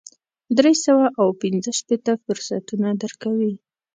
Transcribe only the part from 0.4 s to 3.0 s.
درې سوه او پنځه شپېته فرصتونه